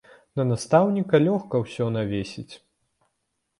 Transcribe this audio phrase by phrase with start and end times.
[0.39, 2.49] На настаўніка лёгка ўсё навесіць.